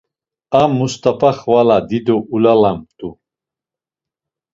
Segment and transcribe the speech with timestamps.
[0.61, 3.09] A Must̆afa xvala dido ulalamt̆u.